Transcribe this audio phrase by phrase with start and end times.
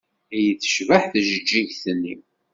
[0.39, 2.15] I tecbeḥ tjeǧǧigt-nni!